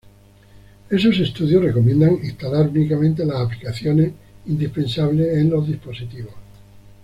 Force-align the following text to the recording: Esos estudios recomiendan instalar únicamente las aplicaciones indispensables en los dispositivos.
Esos 0.89 1.19
estudios 1.19 1.63
recomiendan 1.63 2.17
instalar 2.25 2.69
únicamente 2.69 3.23
las 3.23 3.37
aplicaciones 3.41 4.13
indispensables 4.47 5.37
en 5.37 5.51
los 5.51 5.67
dispositivos. 5.67 6.33